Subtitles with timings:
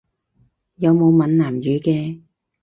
[0.77, 2.21] 有冇閩南語嘅？